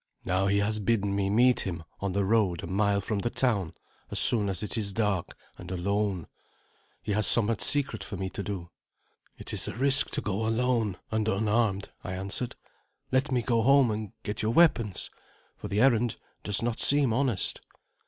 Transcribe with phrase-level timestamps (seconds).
[0.25, 3.75] Now he has bidden me meet him on the road a mile from the town
[4.09, 6.25] as soon as it is dark, and alone.
[7.03, 8.71] He has somewhat secret for me to do."
[9.37, 12.55] "It is a risk to go alone and unarmed," I answered;
[13.11, 15.11] "let me go home and get your weapons,
[15.55, 17.61] for the errand does not seem honest."